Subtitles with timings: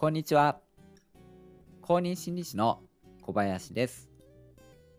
[0.00, 0.58] こんにちは。
[1.82, 2.80] 公認心理師の
[3.20, 4.08] 小林です。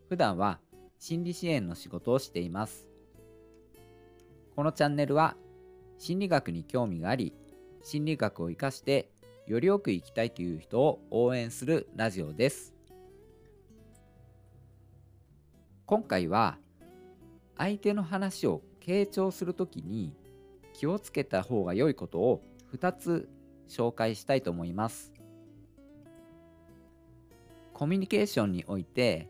[0.09, 0.59] 普段は
[0.99, 2.87] 心理支援の仕事をしています。
[4.55, 5.35] このチャンネルは
[5.97, 7.33] 心理学に興味があり、
[7.81, 9.09] 心理学を活かして
[9.47, 12.75] よりよく生きたいという人を応援するラジオです。
[15.87, 16.59] 今回は
[17.57, 20.13] 相手の話を傾聴するときに
[20.75, 22.43] 気をつけた方が良いことを
[22.75, 23.27] 2つ
[23.71, 25.13] 紹介したいと思います。
[27.73, 29.29] コミュニケーションにおいて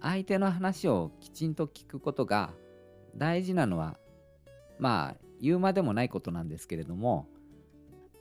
[0.00, 2.52] 相手の話をきちんと聞くことが
[3.16, 3.98] 大事なのは
[4.78, 7.26] まあ言うまでもないことなんですけれども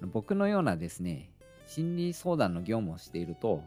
[0.01, 1.31] 僕のようなですね
[1.67, 3.61] 心理相談の業務をしていると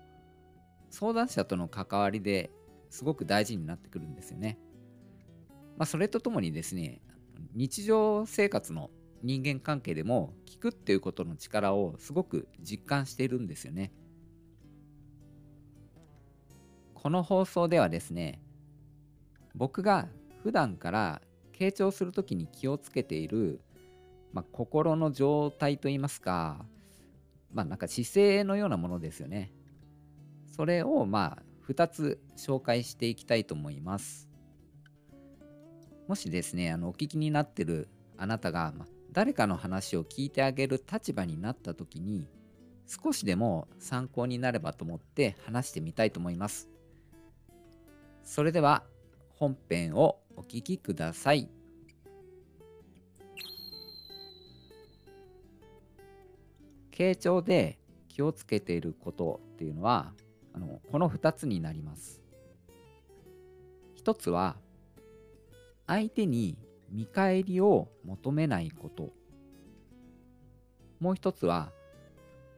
[0.90, 2.50] 相談者との関わりで
[2.88, 4.58] すごく大事になってくるんですよね。
[5.76, 7.00] まあ、それとともにですね
[7.54, 8.90] 日常生活の
[9.22, 13.92] 人間関係でも聞くっていうことの力をすごく実感しているんですよね。
[16.94, 18.42] この放送ではですね
[19.54, 20.06] 僕が
[20.42, 21.22] 普段から
[21.58, 23.60] 傾聴するときに気をつけている、
[24.32, 26.64] まあ、心の状態といいますか
[27.52, 29.52] まあなんか姿勢のようなものですよね。
[30.54, 34.28] それをまあ2つ紹介していきたいと思います。
[36.06, 42.28] もしですねあのお聞きになってるあなたが、まあ、誰かの話を聞いてあげる立場になった時に
[42.86, 46.68] 少しでも参考になればと思って話してみたいと思います。
[48.22, 48.84] それでは
[49.34, 51.48] 本編をお聞きください。
[56.90, 60.12] 傾聴で気をつけていることっていうのは
[60.52, 62.20] あのこの2つになります。
[64.04, 64.56] 1つは
[65.86, 66.56] 相手に
[66.90, 69.12] 見返りを求めないこと。
[70.98, 71.72] もう一つは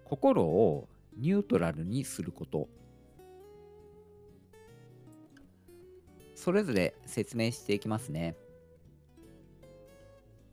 [0.04, 2.68] 心をニュートラルにすること。
[6.34, 8.36] それぞれ説明していきますね。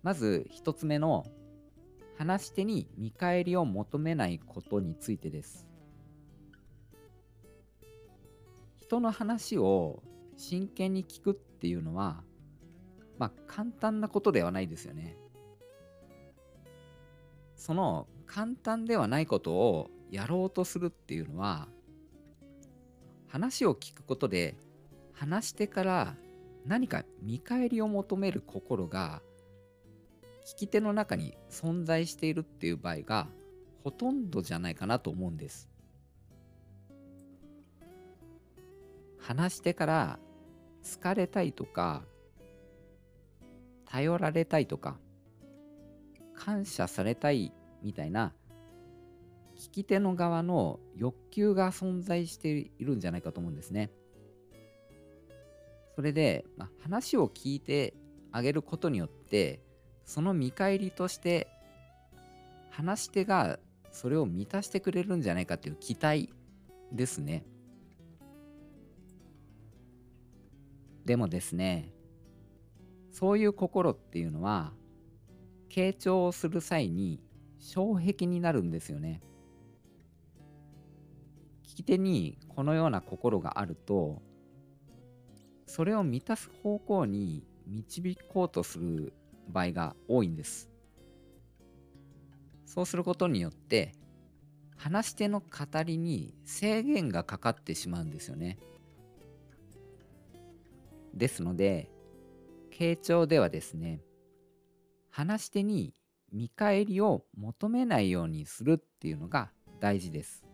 [0.03, 1.25] まず一つ目の
[2.17, 5.65] 話し手に見返りを求めないことについてです。
[8.77, 10.03] 人の話を
[10.35, 12.23] 真剣に聞くっていうのは
[13.19, 15.15] まあ簡単なことではないですよね。
[17.55, 21.67] その簡単ではないことをやろうとするっていうのは
[23.27, 24.55] 話を聞くことで
[25.13, 26.15] 話し手から
[26.65, 29.21] 何か見返りを求める心が
[30.47, 33.27] 聞き手の中に存在しているっていう場合が
[33.83, 35.69] ほとんどじゃないかなと思うんです。
[39.19, 40.19] 話し手から
[40.83, 42.03] 好かれたいとか
[43.89, 44.97] 頼られたいとか
[46.35, 47.51] 感謝されたい
[47.81, 48.33] みたいな
[49.57, 53.91] 聞き手の側の欲求が存在しているんじゃないかと思うんですね。
[55.95, 57.93] それで、まあ、話を聞いて
[58.31, 59.61] あげることによって
[60.05, 61.49] その見返りとして
[62.69, 63.59] 話し手が
[63.91, 66.31] それを満たしてくれるんじゃないかっていう期待
[66.93, 67.43] ですね。
[71.03, 71.91] でもですね
[73.11, 74.73] そういう心っていうのは
[75.69, 77.21] 傾聴をする際に
[77.59, 79.21] 障壁になるんですよね。
[81.63, 84.21] 聞き手にこのような心があると
[85.65, 89.13] それを満たす方向に導こうとする
[89.47, 90.69] 場合が多いんです。
[92.65, 93.93] そうすることによって
[94.75, 98.57] 話し手の語りに制限がかかってしまうんですよね。
[101.13, 101.91] ですので
[102.79, 103.99] 傾聴ではですね
[105.09, 105.93] 話し手に
[106.31, 109.51] 見返りを求めないようにするっていうのが
[109.81, 110.45] 大事です。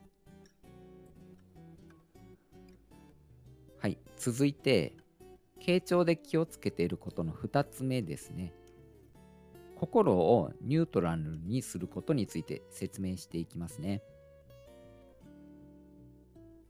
[3.78, 4.96] はい、続いて
[5.62, 8.54] 傾聴で気をつけていることの2つ目ですね。
[9.76, 14.02] 心をニュートラルにすることについて説明していきますね。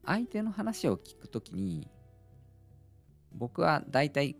[0.03, 1.87] 相手の話を聞くときに
[3.31, 4.35] 僕はだいたい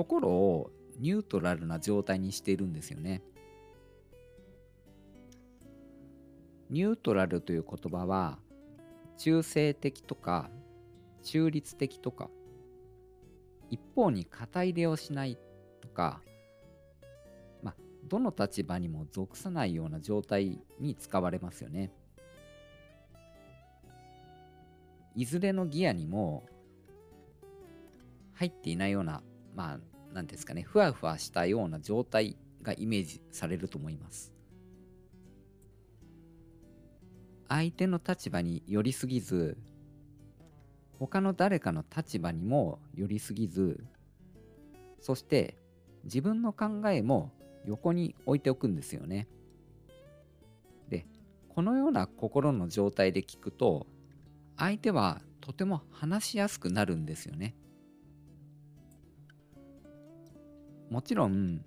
[0.00, 3.22] 心をニュートラルな状態にしているんですよね。
[6.70, 8.38] ニュートラルという言葉は
[9.18, 10.48] 中性的とか
[11.22, 12.30] 中立的とか
[13.68, 15.36] 一方に肩入れをしない
[15.82, 16.22] とか、
[17.62, 17.74] まあ、
[18.08, 21.92] どの立場にも属さないような状態に使われますよね。
[25.14, 26.46] いずれのギアにも
[28.32, 29.22] 入っていないような
[29.54, 34.32] まあ何ですかねふわふわしたような状態がイメージされると思います
[37.48, 39.56] 相手の立場に寄りすぎず
[41.00, 43.82] 他の誰かの立場にも寄りすぎず
[45.00, 45.56] そして
[46.04, 47.32] 自分の考えも
[47.64, 49.26] 横に置いておくんですよね。
[50.88, 51.06] で
[51.48, 53.86] このような心の状態で聞くと
[54.56, 57.54] 相手はとても話しやすくなるんですよね。
[60.90, 61.64] もちろん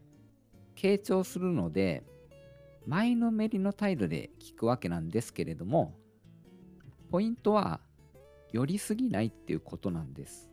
[0.75, 2.03] 傾聴するので
[2.85, 5.95] 前のめりの態度で聞くわけなんですけれども
[7.09, 7.79] ポイントは
[8.51, 10.49] 寄りすぎないっていうことなんです。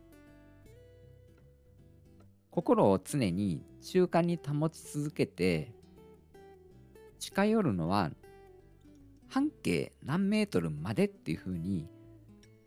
[2.49, 5.71] 心を常に中間に保ち続けて
[7.19, 8.11] 近寄るのは
[9.29, 11.87] 半径何メートルまでっていうふうに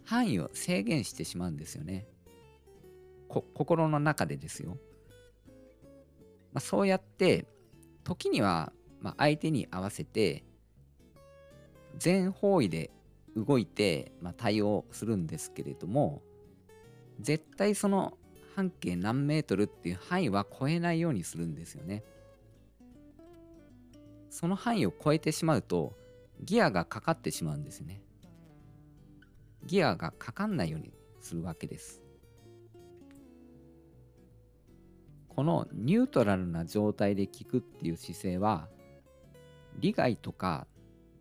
[0.05, 2.07] 範囲を制限してしまうんですよね。
[3.29, 4.79] 心の中でですよ、
[6.55, 7.47] まあ、そうやって
[8.05, 8.73] 時には
[9.05, 10.43] ま、相手に合わせて
[11.99, 12.91] 全方位で
[13.37, 16.23] 動いて、ま、対応するんですけれども
[17.21, 18.17] 絶対その
[18.57, 22.03] 半径何メートルっていう範囲は超えないようにするんですよね。
[24.31, 25.93] その範囲を超えてしまうと
[26.41, 28.01] ギアがかかってしまうんですね。
[29.65, 32.04] ギアがかかんないようにするわけです。
[35.37, 38.69] このニュートラルな状態で聞くっていう姿勢は
[39.79, 40.67] 利害とか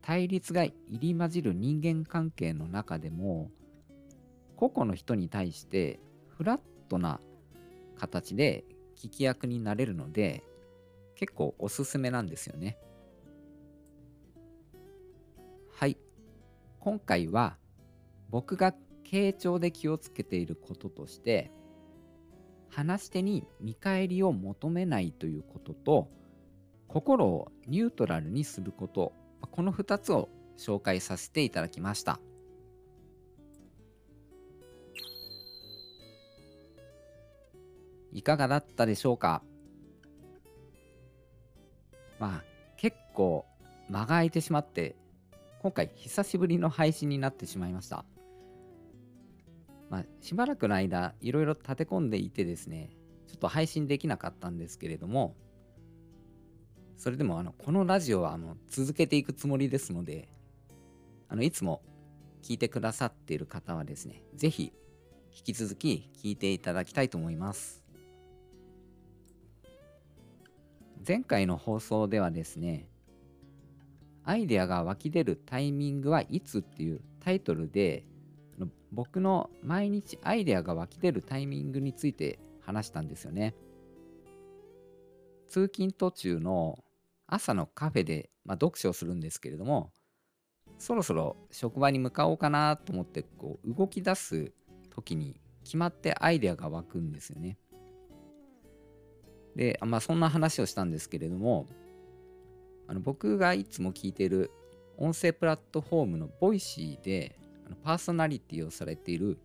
[0.01, 3.49] 対立が入り混じる人間関係の中でも
[4.55, 5.99] 個々の人に対して
[6.37, 7.19] フラットな
[7.97, 8.65] 形で
[8.95, 10.43] 聞き役になれるので
[11.15, 12.77] 結構おすすめなんですよね。
[15.71, 15.97] はい
[16.79, 17.57] 今回は
[18.29, 18.73] 僕が
[19.03, 21.51] 傾聴で気をつけていることとして
[22.75, 26.09] 話し手に見返りを求めないということと
[26.87, 29.13] 心をニュートラルにすること。
[29.51, 32.19] この2つを紹介させていただきました。
[38.11, 39.43] いかがだったでしょうか？
[42.19, 42.43] まあ
[42.77, 43.45] 結構
[43.89, 44.95] 間が空いてしまって
[45.61, 48.05] 今回久しぶりの配信になってしまいました。
[49.93, 52.89] まあしばらくの間いろいろ立て込んでいてですね
[53.27, 55.35] ちょっと配信できなかったんですけれども
[56.97, 60.29] それでもあのこのラジオはあの続けていくつもりですので
[61.29, 61.83] あのいつも
[62.41, 64.73] 聞いてくださっている方はですね是非
[65.31, 67.83] 引き続き聞いていただきたいと思います。
[71.07, 72.87] 前回の放送ではですね
[74.23, 78.05] アイデアが湧き出るタイミングはいつっていうタイトルで
[78.93, 83.55] 僕の毎日アイデアが湧き出るタイミングについて話したんですよね
[85.49, 86.79] 通勤途中の
[87.27, 89.91] 朝のカフェで、まあ、読書をするんですけれども
[90.77, 94.51] そろそろ職場に向かおうかなと思ってこう動き出す
[94.89, 97.57] 時に決まってアイデアが湧くんですよね。
[99.55, 101.67] で、まあ、そんな話をしたんですけれども
[102.87, 104.51] あの僕がいつも聞いてる
[104.97, 107.39] 音声プラットフォームのボイシーで
[107.83, 109.39] パーソナリティをされている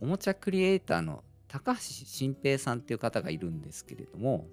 [0.00, 4.46] おもちゃクリエイターの高橋新平さんっていう方がいるんですけれども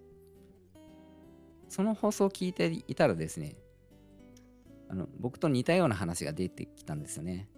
[1.69, 3.56] その放送を聞いていたらですね、
[4.89, 7.50] あの僕と似たような話が出てきたんですよね。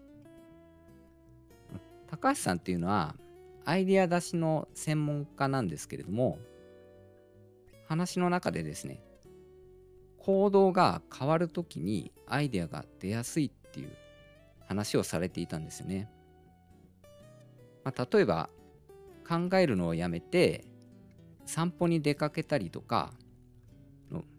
[2.07, 3.15] 高橋さんっていうのは
[3.65, 6.39] アイディア出しの専門家なんですけれども
[7.87, 9.03] 話の中でですね
[10.17, 13.91] 行動が変わるときにアイデアが出やすいっていう
[14.69, 16.09] 話をされていたんですね。
[17.83, 18.49] まあ、例えば
[19.27, 20.63] 考えるのをやめて
[21.45, 23.11] 散歩に出かけたりとか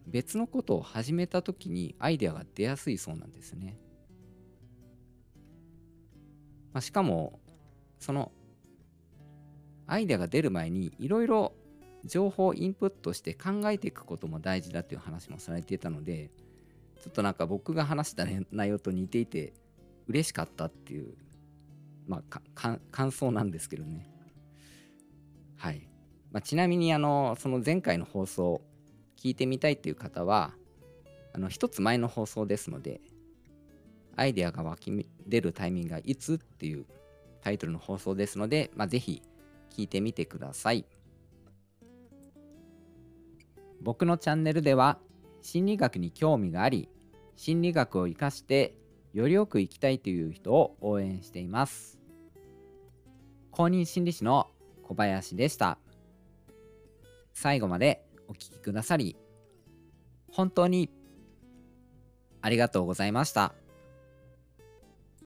[0.07, 3.77] 別のことを始めた時にアイデアが出やすいそうなんですね。
[6.73, 7.41] まあ、しかも
[7.99, 8.31] その
[9.89, 11.53] アイデアが出る前にいろいろ
[12.05, 16.31] 情報をインプットして考えていくことも大事だという話もされていたので
[17.03, 19.53] ちょっとなんか僕が話した内容と似ていて
[20.11, 21.15] 嬉しかったっていう
[22.09, 22.41] まあ
[22.91, 24.09] 感想なんですけどね。
[25.57, 25.89] はい、
[26.33, 28.63] まあ、ちなみにあのその前回の放送
[29.17, 30.53] 聞いてみたいっていう方は
[31.33, 33.01] あの一つ前の放送ですので
[34.17, 36.87] アイデアが湧き出るタイミングがいつっていう
[37.43, 39.23] タイトルの放送ですので、まあ、ぜひ
[39.71, 40.85] 聞いてみてください。
[43.81, 44.99] 僕のチャンネルでは
[45.43, 46.89] 心理学に興味があり
[47.37, 48.75] 心理学を生かして
[49.13, 51.99] よりよく生きたいという人を応援しています
[53.51, 54.49] 公認心理師の
[54.83, 55.79] 小林でした
[57.33, 59.17] 最後までお聴きくださり、
[60.31, 60.89] 本当に
[62.43, 63.55] ありがとうございました。